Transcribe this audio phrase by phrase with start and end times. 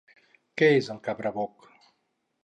[0.61, 1.67] Què és el cabraboc?